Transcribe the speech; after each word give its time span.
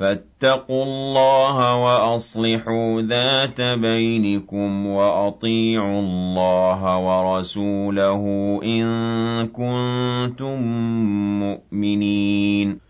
فاتقوا 0.00 0.84
الله 0.84 1.74
وأصلحوا 1.76 3.02
ذات 3.02 3.60
بينكم 3.60 4.86
وأطيعوا 4.86 6.00
الله 6.00 6.98
ورسوله 6.98 8.24
إن 8.64 8.86
كنتم 9.48 10.62
مؤمنين. 11.40 12.89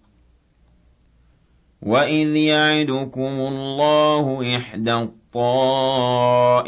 وَإِذْ 1.81 2.35
يَعِدُكُمُ 2.35 3.21
اللَّهُ 3.21 4.55
إِحْدَى 4.57 4.93
الطَّائِفَتَيْنِ 4.93 6.61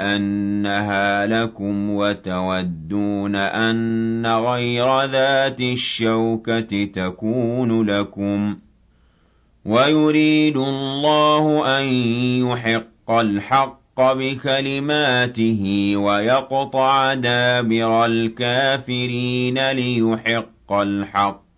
أَنَّهَا 0.00 1.26
لَكُمْ 1.26 1.90
وَتَوَدُّونَ 1.90 3.36
أَنَّ 3.36 4.26
غَيْرَ 4.26 5.04
ذَاتِ 5.04 5.60
الشَّوْكَةِ 5.60 6.84
تَكُونُ 6.84 7.86
لَكُمْ 7.86 8.54
ۖ 8.54 8.58
وَيُرِيدُ 9.64 10.56
اللَّهُ 10.56 11.78
أَن 11.80 11.84
يُحِقَّ 12.48 13.10
الْحَقَّ 13.10 13.80
بِكَلِمَاتِهِ 14.12 15.92
وَيَقْطَعَ 15.96 17.14
دَابِرَ 17.14 18.04
الْكَافِرِينَ 18.06 19.70
لِيُحِقَّ 19.70 20.72
الْحَقَّ 20.72 21.49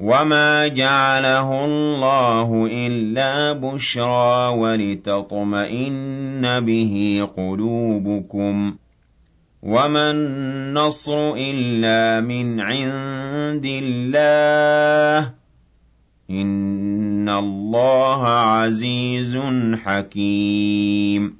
وَمَا 0.00 0.68
جَعَلَهُ 0.68 1.64
اللَّهُ 1.64 2.68
إِلَّا 2.72 3.52
بُشْرَىٰ 3.52 4.48
وَلِتَطْمَئِنَّ 4.56 6.40
بِهِ 6.60 7.28
قُلُوبُكُمْ 7.36 8.70
ۚ 8.72 8.74
وَمَا 9.62 10.10
النَّصْرُ 10.10 11.34
إِلَّا 11.36 12.20
مِنْ 12.20 12.60
عِندِ 12.60 13.66
اللَّهِ 13.82 15.26
ۚ 15.28 15.32
إِنَّ 16.30 17.28
اللَّهَ 17.28 18.28
عَزِيزٌ 18.28 19.36
حَكِيمٌ 19.84 21.39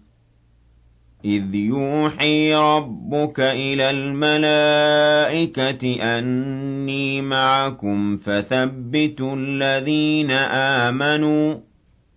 إِذْ 1.25 1.55
يُوحِي 1.55 2.55
رَبُّكَ 2.55 3.39
إِلَى 3.39 3.89
الْمَلَائِكَةِ 3.89 5.83
أَنِّي 6.19 7.21
مَعَكُمْ 7.21 8.17
فَثَبِّتُوا 8.17 9.35
الَّذِينَ 9.35 10.31
آمَنُوا 10.31 11.53
ۚ 11.53 11.57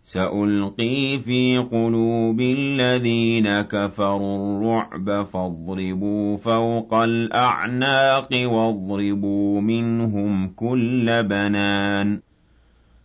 سَأُلْقِي 0.03 1.19
فِي 1.19 1.59
قُلُوبِ 1.59 2.41
الَّذِينَ 2.41 3.61
كَفَرُوا 3.61 4.37
الرُّعْبَ 4.39 5.27
فَاضْرِبُوا 5.27 6.37
فَوْقَ 6.37 6.95
الْأَعْنَاقِ 6.95 8.29
وَاضْرِبُوا 8.33 9.61
مِنْهُمْ 9.61 10.49
كُلَّ 10.49 11.23
بَنَانٍ 11.23 12.21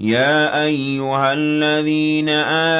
يَا 0.00 0.64
أَيُّهَا 0.64 1.32
الَّذِينَ 1.32 2.28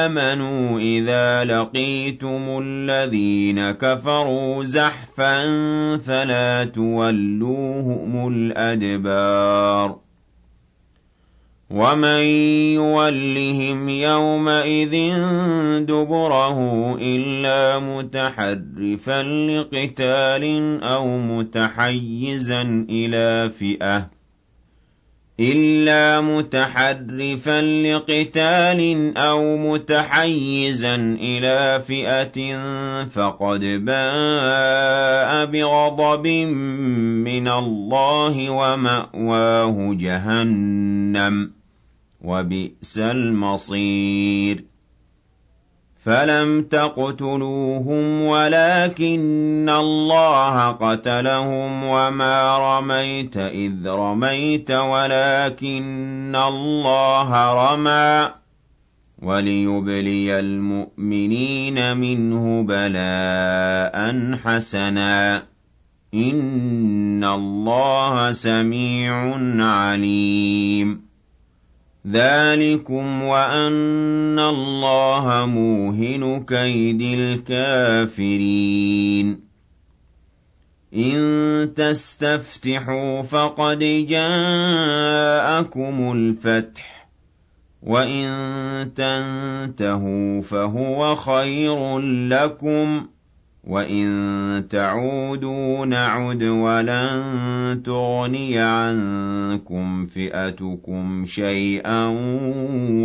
آمَنُوا 0.09 0.79
إِذَا 0.79 1.43
لَقِيتُمُ 1.43 2.59
الَّذِينَ 2.63 3.71
كَفَرُوا 3.71 4.63
زَحْفًا 4.63 5.37
فَلَا 5.97 6.63
تُوَلُّوهُمُ 6.65 8.27
الْأَدْبَارَ 8.33 9.97
وَمَن 11.69 12.23
يُوَلِّهِمْ 12.79 13.89
يَوْمَئِذٍ 13.89 14.95
دُبُرَهُ 15.85 16.57
إِلَّا 17.01 17.79
مُتَحَرِّفًا 17.79 19.23
لِّقِتَالٍ 19.23 20.43
أَوْ 20.83 21.17
مُتَحَيِّزًا 21.17 22.61
إِلَىٰ 22.89 23.49
فِئَةٍ 23.49 24.18
إِلَّا 25.39 26.21
مُتَحَرِّفًا 26.21 27.61
لِّقِتَالٍ 27.61 29.13
أَوْ 29.17 29.57
مُتَحَيِّزًا 29.57 30.95
إِلَىٰ 31.21 31.81
فِئَةٍ 31.87 32.57
فَقَدْ 33.05 33.59
بَاءَ 33.85 35.45
بِغَضَبٍ 35.45 36.27
مِّنَ 36.27 37.47
اللَّهِ 37.47 38.49
وَمَأْوَاهُ 38.49 39.93
جَهَنَّمُ 39.99 41.45
ۖ 41.45 41.49
وَبِئْسَ 42.21 42.97
الْمَصِيرُ. 42.97 44.68
فَلَمْ 46.05 46.61
تَقْتُلُوهُمْ 46.61 48.21
وَلَٰكِنَّ 48.21 49.69
اللَّهَ 49.69 50.67
قَتَلَهُمْ 50.71 51.83
وَمَا 51.83 52.57
رَمَيْتَ 52.57 53.37
إِذْ 53.37 53.87
رَمَيْتَ 53.87 54.71
وَلَٰكِنَّ 54.71 56.35
اللَّهَ 56.35 57.53
رَمَىٰ 57.53 58.29
وَلِيُبْلِيَ 59.21 60.39
الْمُؤْمِنِينَ 60.39 61.97
مِنْهُ 61.97 62.63
بَلَاءً 62.63 64.35
حَسَنًا 64.43 65.37
ۚ 65.39 65.43
إِنَّ 66.13 67.23
اللَّهَ 67.23 68.31
سَمِيعٌ 68.31 69.37
عَلِيمٌ 69.65 71.08
ذَٰلِكُمْ 72.11 73.23
وَأَنَّ 73.23 74.39
اللَّهَ 74.39 75.45
مُوهِنُ 75.45 76.45
كَيْدِ 76.45 77.01
الْكَافِرِينَ. 77.19 79.39
إِن 80.95 81.73
تَسْتَفْتِحُوا 81.75 83.21
فَقَدْ 83.21 83.79
جَاءَكُمُ 84.09 86.11
الْفَتْحُ 86.11 87.05
ۖ 87.05 87.07
وَإِن 87.83 88.27
تَنتَهُوا 88.95 90.41
فَهُوَ 90.41 91.15
خَيْرٌ 91.15 91.99
لَّكُمْ 92.29 92.99
ۖ. 93.01 93.03
وَإِن 93.69 94.67
تَعُودُوا 94.69 95.85
نَعُدْ 95.85 96.43
وَلَن 96.43 97.81
تُغْنِيَ 97.85 98.59
عَنكُمْ 98.59 100.05
فِئَتُكُمْ 100.05 101.25
شَيْئًا 101.25 102.05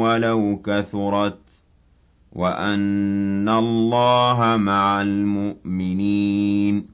وَلَوْ 0.01 0.61
كَثُرَتْ 0.65 1.39
ۚ 1.51 1.53
وَأَنَّ 2.33 3.49
اللَّهَ 3.49 4.57
مَعَ 4.57 5.03
الْمُؤْمِنِينَ 5.03 6.94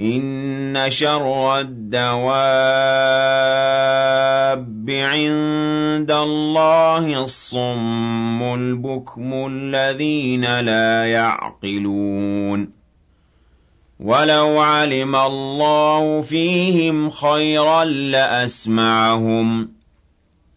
إِنَّ 0.00 0.84
شَرَّ 0.90 1.60
الدَّوَابِّ 1.60 2.30
عِندَ 4.90 6.10
اللَّهِ 6.10 7.20
الصُّمُّ 7.22 8.42
الْبُكْمُ 8.42 9.32
الَّذِينَ 9.50 10.60
لَا 10.60 11.06
يَعْقِلُونَ 11.06 12.70
وَلَوْ 14.00 14.58
عَلِمَ 14.60 15.16
اللَّهُ 15.16 16.20
فِيهِمْ 16.20 17.10
خَيْرًا 17.10 17.84
لَّأَسْمَعَهُمْ 17.84 19.64
ۖ 19.64 19.68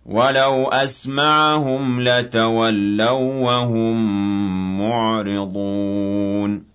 وَلَوْ 0.06 0.64
أَسْمَعَهُمْ 0.68 2.02
لَتَوَلَّوا 2.02 3.42
وَّهُم 3.42 3.98
مُّعْرِضُونَ 4.82 6.75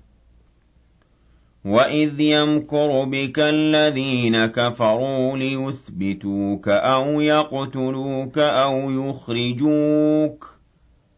وَإِذْ 1.65 2.19
يَمْكُرُ 2.21 3.03
بِكَ 3.05 3.39
الَّذِينَ 3.39 4.45
كَفَرُوا 4.45 5.37
لِيُثْبِتُوكَ 5.37 6.67
أَوْ 6.67 7.21
يَقْتُلُوكَ 7.21 8.37
أَوْ 8.37 8.91
يُخْرِجُوكَ 8.91 10.45
ۚ 10.45 10.47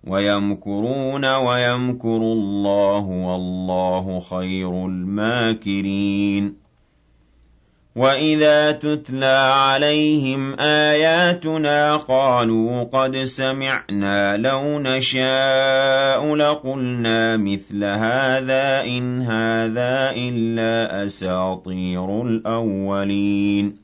وَيَمْكُرُونَ 0.09 1.25
وَيَمْكُرُ 1.35 2.17
اللَّهُ 2.17 2.99
ۖ 3.01 3.05
وَاللَّهُ 3.07 4.19
خَيْرُ 4.19 4.85
الْمَاكِرِينَ 4.85 6.62
وَإِذَا 7.95 8.71
تُتْلَىٰ 8.71 9.53
عَلَيْهِمْ 9.53 10.59
آيَاتُنَا 10.59 11.97
قَالُوا 11.97 12.83
قَدْ 12.83 13.17
سَمِعْنَا 13.17 14.37
لَوْ 14.37 14.79
نَشَاءُ 14.79 16.35
لَقُلْنَا 16.35 17.37
مِثْلَ 17.37 17.83
هَٰذَا 17.83 18.83
إِنْ 18.83 19.21
هَٰذَا 19.21 20.11
إِلَّا 20.17 21.05
أَسَاطِيرُ 21.05 22.21
الْأَوَّلِينَ 22.21 23.83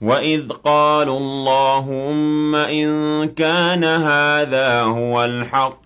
وَإِذْ 0.00 0.48
قَالُوا 0.48 1.18
اللَّهُمَّ 1.18 2.54
إِن 2.54 2.88
كَانَ 3.28 3.84
هَٰذَا 3.84 4.82
هُوَ 4.82 5.24
الْحَقَّ 5.24 5.77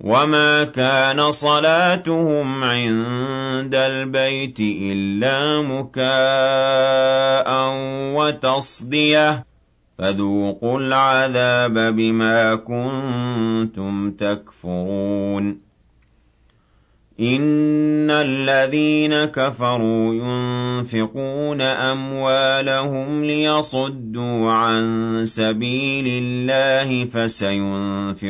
وَمَا 0.00 0.64
كَانَ 0.64 1.30
صَلَاتُهُمْ 1.30 2.64
عِندَ 2.64 3.74
الْبَيْتِ 3.74 4.60
إِلَّا 4.60 5.62
مُكَاءً 5.62 7.48
وَتَصْدِيَةً 8.14 9.32
ۚ 9.38 9.42
فَذُوقُوا 9.98 10.80
الْعَذَابَ 10.80 11.72
بِمَا 11.96 12.54
كُنتُمْ 12.54 14.10
تَكْفُرُونَ 14.10 15.67
إِنَّ 17.20 18.10
الَّذِينَ 18.10 19.24
كَفَرُوا 19.24 20.14
يُنفِقُونَ 20.14 21.60
أَمْوَالَهُمْ 21.60 23.24
لِيَصُدُّوا 23.24 24.52
عَن 24.52 25.20
سَبِيلِ 25.26 26.04
اللَّهِ 26.22 27.04
فَسَيُنفِقُونَهَا 27.04 28.24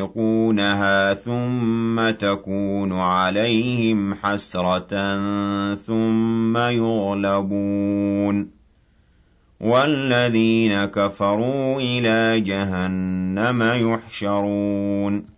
ثُمَّ 1.14 2.10
تَكُونُ 2.10 2.92
عَلَيْهِمْ 2.92 4.14
حَسْرَةً 4.14 5.14
ثُمَّ 5.74 6.56
يُغْلَبُونَ 6.56 8.50
وَالَّذِينَ 9.60 10.84
كَفَرُوا 10.84 11.80
إِلَىٰ 11.80 12.40
جَهَنَّمَ 12.40 13.62
يُحْشَرُونَ 13.62 15.37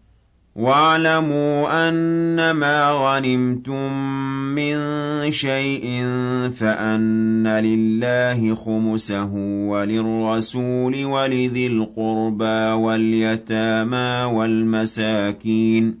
وَاعْلَمُوا 0.55 1.89
أَنَّمَا 1.89 2.91
غَنِمْتُم 2.91 3.93
مِّن 4.55 4.77
شَيْءٍ 5.31 6.03
فَأَنَّ 6.51 7.47
لِلَّهِ 7.47 8.55
خُمُسَهُ 8.55 9.31
وَلِلرَّسُولِ 9.67 11.05
وَلِذِي 11.05 11.67
الْقُرْبَىٰ 11.67 12.71
وَالْيَتَامَىٰ 12.71 14.23
وَالْمَسَاكِينِ 14.33 16.00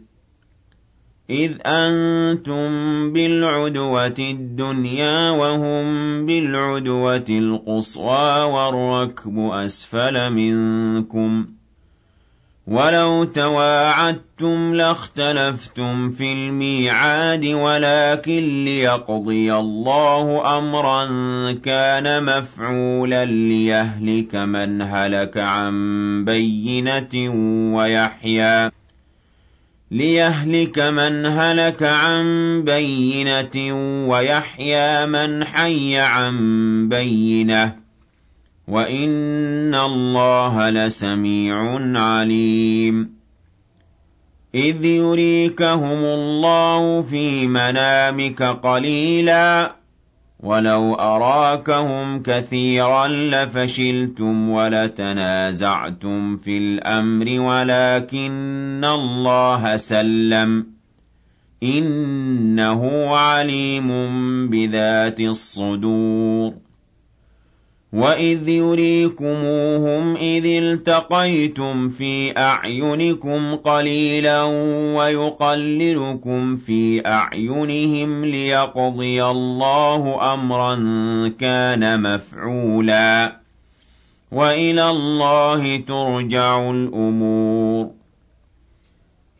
إِذْ 1.31 1.51
أَنتُم 1.65 2.69
بِالْعُدْوَةِ 3.13 4.15
الدُّنْيَا 4.19 5.29
وَهُم 5.29 5.85
بِالْعُدْوَةِ 6.25 7.25
الْقُصْوَىٰ 7.29 8.43
وَالرَّكْبُ 8.43 9.39
أَسْفَلَ 9.39 10.29
مِنكُمْ 10.33 11.43
ۚ 11.43 11.47
وَلَوْ 12.67 13.23
تَوَاعَدتُّمْ 13.23 14.75
لَاخْتَلَفْتُمْ 14.75 16.09
فِي 16.09 16.33
الْمِيعَادِ 16.33 17.45
وَلَٰكِن 17.45 18.65
لِّيَقْضِيَ 18.65 19.53
اللَّهُ 19.53 20.57
أَمْرًا 20.57 21.05
كَانَ 21.51 22.23
مَفْعُولًا 22.25 23.25
لِّيَهْلِكَ 23.25 24.35
مَنْ 24.35 24.81
هَلَكَ 24.81 25.37
عَن 25.37 25.73
بَيِّنَةٍ 26.25 27.15
وَيَحْيَىٰ 27.75 28.71
لِيَهْلِكَ 29.91 30.79
مَنْ 30.79 31.25
هَلَكَ 31.25 31.83
عَن 31.83 32.25
بَيِّنَةٍ 32.63 33.71
وَيَحْيَىٰ 34.07 35.05
مَنْ 35.05 35.43
حَيَّ 35.43 35.99
عَن 35.99 36.35
بَيِّنَةٍ 36.89 37.65
ۗ. 37.67 37.73
وَإِنَّ 38.67 39.75
اللَّهَ 39.75 40.69
لَسَمِيعٌ 40.69 41.79
عَلِيمٌ. 41.99 43.09
إِذْ 44.55 44.85
يُرِيكَهُمُ 44.85 46.03
اللَّهُ 46.03 47.01
فِي 47.01 47.47
مَنَامِكَ 47.47 48.43
قَلِيلًا. 48.43 49.80
وَلَوْ 50.43 50.93
أَرَاكَهُمْ 50.95 52.21
كَثِيرًا 52.23 53.07
لَّفَشِلْتُمْ 53.07 54.49
وَلَتَنَازَعْتُمْ 54.49 56.37
فِي 56.37 56.57
الْأَمْرِ 56.57 57.25
وَلَٰكِنَّ 57.41 58.85
اللَّهَ 58.85 59.77
سَلَّمَ 59.77 60.61
ۗ. 60.61 60.65
إِنَّهُ 61.63 63.07
عَلِيمٌ 63.17 63.87
بِذَاتِ 64.49 65.19
الصُّدُورِ. 65.21 66.70
وَإِذْ 67.93 68.49
يُرِيكُمُوهُمْ 68.49 70.15
إِذِ 70.15 70.45
الْتَقَيْتُمْ 70.45 71.89
فِي 71.89 72.37
أَعْيُنِكُمْ 72.37 73.55
قَلِيلًا 73.55 74.43
وَيُقَلِّلُكُمْ 74.95 76.55
فِي 76.55 77.07
أَعْيُنِهِمْ 77.07 78.25
لِيَقْضِيَ 78.25 79.23
اللَّهُ 79.23 80.33
أَمْرًا 80.33 80.75
كَانَ 81.39 82.01
مَفْعُولًا 82.01 83.27
ۗ 83.27 83.31
وَإِلَى 84.31 84.89
اللَّهِ 84.89 85.77
تُرْجَعُ 85.77 86.71
الْأُمُورُ 86.71 88.00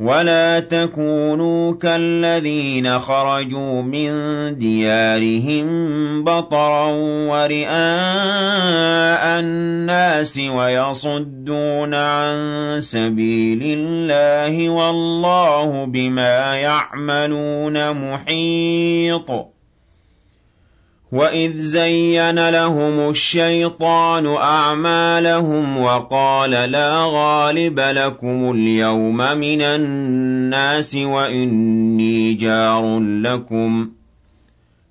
وَلَا 0.00 0.60
تَكُونُوا 0.60 1.72
كَالَّذِينَ 1.72 2.98
خَرَجُوا 2.98 3.82
مِن 3.82 4.10
دِيَارِهِم 4.58 5.66
بَطَرًا 6.24 6.86
وَرِئَاءَ 7.32 7.80
النَّاسِ 9.40 10.38
وَيَصُدُّونَ 10.38 11.94
عَن 11.94 12.36
سَبِيلِ 12.80 13.60
اللَّهِ 13.64 14.68
وَاللَّهُ 14.70 15.84
بِمَا 15.86 16.56
يَعْمَلُونَ 16.56 17.92
مُحِيطٌ 18.12 19.55
وَإِذْ 21.12 21.60
زَيَّنَ 21.60 22.48
لَهُمُ 22.50 23.10
الشَّيْطَانُ 23.10 24.26
أَعْمَالَهُمْ 24.26 25.78
وَقَالَ 25.78 26.50
لَا 26.50 26.92
غَالِبَ 27.04 27.80
لَكُمُ 27.80 28.50
الْيَوْمَ 28.50 29.16
مِنَ 29.16 29.62
النَّاسِ 29.62 30.96
وَإِنِّي 30.96 32.34
جَارٌ 32.34 32.98
لَّكُمْ 33.00 33.84
ۖ 33.84 33.88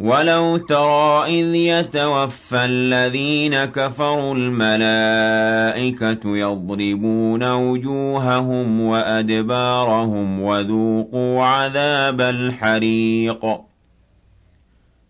وَلَوْ 0.00 0.56
تَرَىٰ 0.56 1.24
إِذْ 1.40 1.54
يَتَوَفَّى 1.54 2.64
الَّذِينَ 2.64 3.64
كَفَرُوا 3.64 4.34
الْمَلَائِكَةُ 4.34 6.36
يَضْرِبُونَ 6.36 7.52
وُجُوهَهُمْ 7.52 8.80
وَأَدْبَارَهُمْ 8.80 10.40
وَذُوقُوا 10.40 11.44
عَذَابَ 11.44 12.20
الْحَرِيقِ 12.20 13.44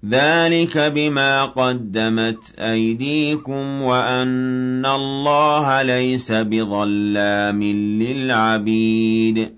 ذَٰلِكَ 0.09 0.79
بِمَا 0.79 1.45
قَدَّمَتْ 1.45 2.55
أَيْدِيكُمْ 2.59 3.83
وَأَنَّ 3.83 4.87
اللَّهَ 4.87 5.83
لَيْسَ 5.83 6.33
بِظَلَّامٍ 6.33 7.63
لِّلْعَبِيدِ 8.03 9.58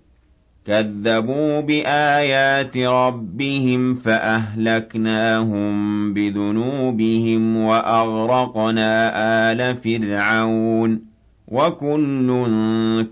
كَذَّبُوا 0.71 1.59
بِآيَاتِ 1.59 2.77
رَبِّهِمْ 2.77 3.95
فَأَهْلَكْنَاهُم 3.95 5.73
بِذُنُوبِهِمْ 6.13 7.57
وَأَغْرَقْنَا 7.57 9.11
آلَ 9.51 9.75
فِرْعَوْنَ 9.83 10.95
ۚ 10.97 10.99
وَكُلٌّ 11.47 12.27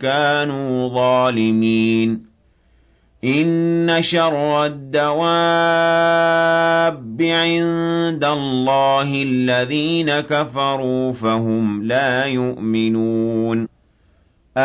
كَانُوا 0.02 0.88
ظَالِمِينَ 0.90 2.30
إِنَّ 3.24 3.98
شَرَّ 4.02 4.66
الدَّوَابِّ 4.66 5.22
عِندَ 7.22 8.24
اللَّهِ 8.24 9.24
الَّذِينَ 9.24 10.20
كَفَرُوا 10.20 11.12
فَهُمْ 11.12 11.84
لَا 11.84 12.26
يُؤْمِنُونَ 12.26 13.79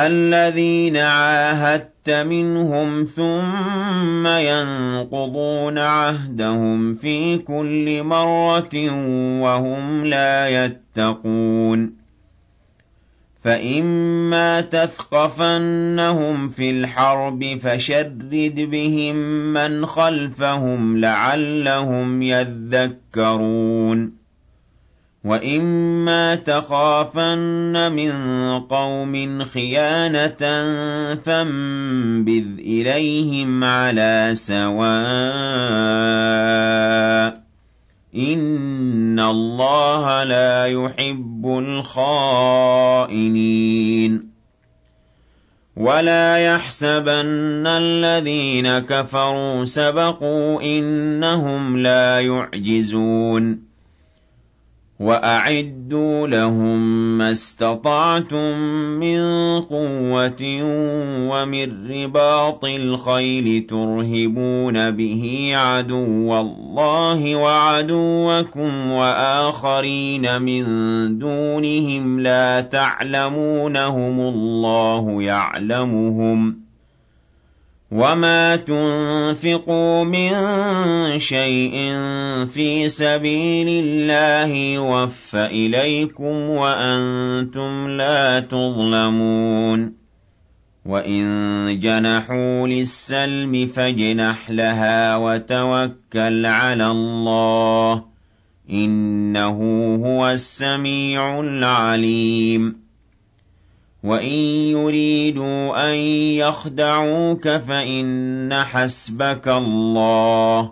الَّذِينَ 0.03 0.97
عَاهَدتَّ 0.97 2.11
مِنْهُمْ 2.11 3.05
ثُمَّ 3.05 4.27
يَنقُضُونَ 4.27 5.79
عَهْدَهُمْ 5.79 6.95
فِي 6.95 7.39
كُلِّ 7.39 8.03
مَرَّةٍ 8.03 8.91
وَهُمْ 9.43 10.07
لَا 10.07 10.65
يَتَّقُونَ. 10.65 12.05
فَإِمَّا 13.45 14.61
تَثْقَفَنَّهُمْ 14.61 16.49
فِي 16.49 16.71
الْحَرْبِ 16.71 17.59
فَشَرِّدْ 17.63 18.55
بِهِم 18.71 19.17
مَّنْ 19.53 19.87
خَلْفَهُمْ 19.87 21.01
لَعَلَّهُمْ 21.01 22.23
يَذَّكَّرُونَ. 22.23 24.24
وَإِمَّا 25.25 26.35
تَخَافَنَّ 26.35 27.93
مِن 27.93 28.13
قَوْمٍ 28.61 29.45
خِيَانَةً 29.45 30.37
فَانبِذْ 31.15 32.45
إِلَيْهِمْ 32.59 33.65
عَلَىٰ 33.65 34.31
سَوَاءٍ 34.35 34.95
ۚ 37.31 37.35
إِنَّ 38.17 39.21
اللَّهَ 39.21 40.25
لَا 40.25 40.67
يُحِبُّ 40.67 41.47
الْخَائِنِينَ 41.59 42.75
وَلَا 45.77 46.37
يَحْسَبَنَّ 46.37 47.67
الَّذِينَ 47.67 48.79
كَفَرُوا 48.79 49.65
سَبَقُوا 49.65 50.59
ۚ 50.59 50.63
إِنَّهُمْ 50.65 51.77
لَا 51.79 52.21
يُعْجِزُونَ 52.21 53.64
وَأَعِدُّوا 55.01 56.27
لَهُم 56.27 56.79
مَّا 57.19 57.31
اسْتَطَعْتُم 57.31 58.59
مِّن 59.01 59.21
قُوَّةٍ 59.61 60.43
وَمِن 61.31 61.91
رِّبَاطِ 61.91 62.65
الْخَيْلِ 62.65 63.67
تُرْهِبُونَ 63.67 64.91
بِهِ 64.91 65.53
عَدُوَّ 65.55 66.41
اللَّهِ 66.41 67.37
وَعَدُوَّكُمْ 67.37 68.91
وَآخَرِينَ 68.91 70.43
مِن 70.43 70.65
دُونِهِمْ 71.19 72.21
لَا 72.21 72.61
تَعْلَمُونَهُمُ 72.61 74.21
اللَّهُ 74.21 75.23
يَعْلَمُهُمْ 75.23 76.53
ۚ 76.53 76.64
وَمَا 77.93 78.57
تُنفِقُوا 78.57 80.05
مِن 80.05 80.31
شَيْءٍ 81.19 81.73
فِي 82.47 82.89
سَبِيلِ 82.89 83.85
اللَّهِ 83.85 84.55
يُوَفَّ 84.57 85.37
إِلَيْكُمْ 85.37 86.35
وَأَنتُمْ 86.51 87.89
لَا 87.89 88.41
تُظْلَمُونَ 88.41 89.93
وَإِن 90.87 91.79
جَنَحُوا 91.79 92.69
لِلسَّلْمِ 92.69 93.67
فَاجْنَحْ 93.67 94.51
لَهَا 94.51 95.17
وَتَوَكَّلْ 95.17 96.47
عَلَى 96.47 96.87
اللَّهِ 96.87 97.95
ۚ 97.97 98.03
إِنَّهُ 98.71 99.59
هُوَ 100.05 100.31
السَّمِيعُ 100.31 101.41
الْعَلِيمُ 101.41 102.84
وَإِن 104.05 104.35
يُرِيدُوا 104.77 105.91
أَن 105.91 105.95
يَخْدَعُوكَ 106.45 107.49
فَإِنَّ 107.49 108.53
حَسْبَكَ 108.55 109.49
اللَّهُ 109.49 110.63
ۚ 110.63 110.71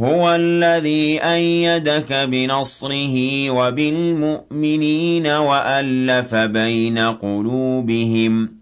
هُوَ 0.00 0.34
الَّذِي 0.34 1.20
أَيَّدَكَ 1.24 2.12
بِنَصْرِهِ 2.12 3.46
وَبِالْمُؤْمِنِينَ 3.50 5.26
وَأَلَّفَ 5.26 6.34
بَيْنَ 6.34 6.98
قُلُوبِهِمْ 6.98 8.46
ۚ 8.46 8.61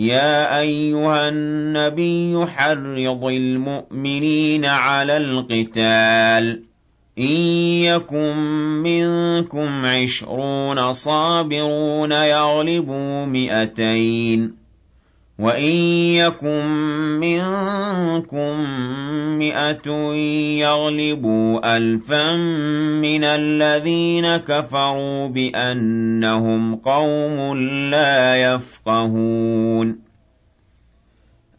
يَا 0.00 0.60
أَيُّهَا 0.60 1.28
النَّبِيُّ 1.28 2.46
حَرِّضِ 2.46 3.24
الْمُؤْمِنِينَ 3.24 4.64
عَلَى 4.64 5.16
الْقِتَالِ 5.16 6.56
ۚ. 6.56 6.60
إِن 7.18 7.30
يَكُن 7.84 8.36
مِّنكُمْ 8.82 9.84
عِشْرُونَ 9.86 10.92
صَابِرُونَ 10.92 12.12
يَغْلِبُوا 12.12 13.24
مِائَتَيْنِ 13.26 14.48
ۚ 14.48 14.59
وَإِن 15.40 15.72
يَكُن 16.20 16.66
مِّنكُم 17.20 18.60
مِّائَةٌ 19.38 19.88
يَغْلِبُوا 20.60 21.76
أَلْفًا 21.76 22.36
مِّنَ 23.00 23.24
الَّذِينَ 23.24 24.36
كَفَرُوا 24.36 25.26
بِأَنَّهُمْ 25.28 26.76
قَوْمٌ 26.76 27.56
لَّا 27.90 28.36
يَفْقَهُونَ 28.36 29.98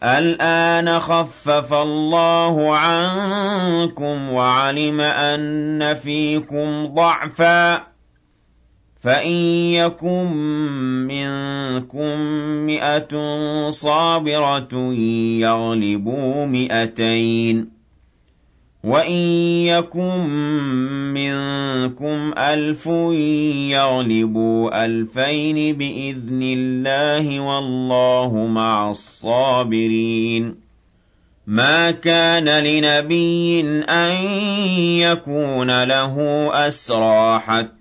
الْآنَ 0.04 1.00
خَفَّفَ 1.00 1.74
اللَّهُ 1.74 2.78
عَنكُمْ 2.78 4.32
وَعَلِمَ 4.34 5.02
أَنَّ 5.02 5.94
فِيكُمْ 6.04 6.86
ضَعْفًا 6.86 7.91
فَإِن 9.02 9.32
يَكُن 9.74 10.26
مِّنكُم 11.10 12.20
مِّائَةٌ 12.68 13.14
صَابِرَةٌ 13.70 14.94
يَغْلِبُوا 15.42 16.46
مِائَتَيْنِ 16.46 17.64
ۚ 17.64 17.68
وَإِن 18.84 19.22
يَكُن 19.66 20.18
مِّنكُمْ 21.14 22.34
أَلْفٌ 22.38 22.88
يَغْلِبُوا 23.74 24.86
أَلْفَيْنِ 24.86 25.76
بِإِذْنِ 25.78 26.42
اللَّهِ 26.44 27.38
ۗ 27.40 27.42
وَاللَّهُ 27.42 28.48
مَعَ 28.48 28.90
الصَّابِرِينَ 28.90 30.56
مَا 31.48 31.92
كَانَ 31.92 32.46
لِنَبِيٍّ 32.64 33.62
أَن 33.90 34.16
يَكُونَ 35.02 35.84
لَهُ 35.84 36.16
أَسْرَىٰ 36.68 37.40
حَتَّىٰ 37.40 37.81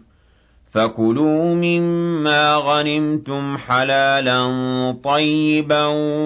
فَكُلُوا 0.71 1.55
مِمَّا 1.55 2.55
غَنِمْتُمْ 2.55 3.57
حَلَالًا 3.57 4.41
طَيِّبًا 5.03 5.85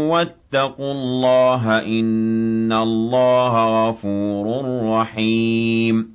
وَاتَّقُوا 0.10 0.92
اللَّهَ 0.92 1.80
ۚ 1.80 1.84
إِنَّ 1.84 2.72
اللَّهَ 2.74 3.88
غَفُورٌ 3.90 4.66
رَّحِيمٌ 5.00 6.15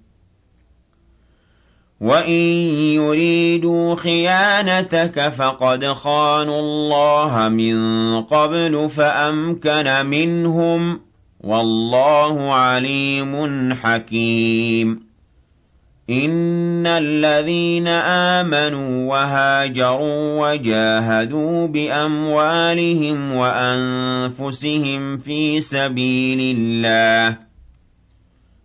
وَإِن 2.01 2.41
يُرِيدُوا 2.97 3.95
خِيَانَتَكَ 3.95 5.29
فَقَدْ 5.29 5.85
خَانُوا 5.85 6.59
اللَّهَ 6.59 7.49
مِن 7.49 7.77
قَبْلُ 8.21 8.89
فَأَمْكَنَ 8.89 10.05
مِنْهُمْ 10.05 10.95
ۗ 10.95 10.99
وَاللَّهُ 11.41 12.53
عَلِيمٌ 12.53 13.73
حَكِيمٌ. 13.73 14.99
إِنَّ 16.09 16.87
الَّذِينَ 16.87 17.87
آمَنُوا 17.87 19.11
وَهَاجَرُوا 19.11 20.49
وَجَاهَدُوا 20.51 21.67
بِأَمْوَالِهِمْ 21.67 23.33
وَأَنفُسِهِمْ 23.35 25.17
فِي 25.17 25.61
سَبِيلِ 25.61 26.57
اللَّهِ 26.57 27.50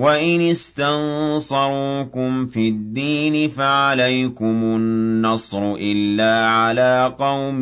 وَإِنِ 0.00 0.40
اسْتَنصَرُوكُمْ 0.50 2.46
فِي 2.46 2.68
الدِّينِ 2.68 3.50
فَعَلَيْكُمُ 3.50 4.44
النَّصْرُ 4.64 5.74
إِلَّا 5.74 6.46
عَلَىٰ 6.48 7.14
قَوْمٍ 7.18 7.60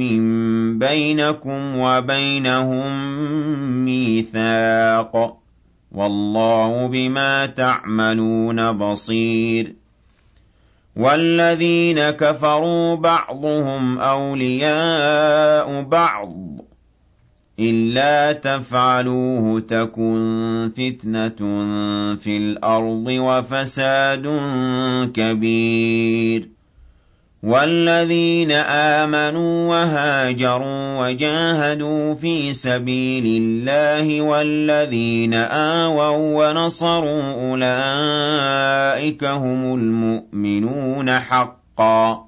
بَيْنَكُمْ 0.79 1.79
وَبَيْنَهُم 1.79 2.92
مِّيثَاقٌ 3.85 5.12
ۗ 5.29 5.33
وَاللَّهُ 5.92 6.87
بِمَا 6.87 7.46
تَعْمَلُونَ 7.46 8.72
بَصِيرٌ 8.72 9.72
وَالَّذِينَ 10.96 12.11
كَفَرُوا 12.11 12.94
بَعْضُهُمْ 12.94 13.98
أَوْلِيَاءُ 13.98 15.83
بَعْضٍ 15.83 16.33
ۚ 16.58 16.58
إِلَّا 17.61 18.33
تَفْعَلُوهُ 18.33 19.61
تَكُن 19.61 20.71
فِتْنَةٌ 20.77 21.37
فِي 22.16 22.37
الْأَرْضِ 22.37 23.05
وَفَسَادٌ 23.09 24.23
كَبِيرٌ. 25.14 26.49
وَالَّذِينَ 27.42 28.53
آمَنُوا 28.53 29.71
وَهَاجَرُوا 29.71 31.07
وَجَاهَدُوا 31.09 32.14
فِي 32.14 32.53
سَبِيلِ 32.55 33.42
اللَّهِ 33.42 34.23
وَالَّذِينَ 34.23 35.35
آوَوا 35.35 36.49
وَّنَصَرُوا 36.51 37.23
أُولَٰئِكَ 37.51 39.25
هُمُ 39.25 39.75
الْمُؤْمِنُونَ 39.75 41.11
حَقًّا 41.11 42.14
ۚ. 42.14 42.28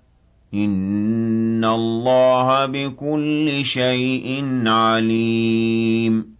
إِنَّ 0.53 1.65
اللَّهَ 1.65 2.65
بِكُلِّ 2.65 3.65
شَيْءٍ 3.65 4.43
عَلِيمٌ 4.67 6.35